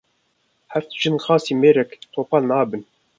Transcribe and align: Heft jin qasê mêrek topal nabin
Heft 0.73 0.91
jin 1.01 1.17
qasê 1.25 1.53
mêrek 1.61 1.91
topal 2.13 2.43
nabin 2.49 2.83